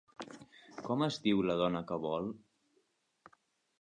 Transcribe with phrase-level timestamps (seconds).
[0.87, 2.31] Com es diu la dona que vol?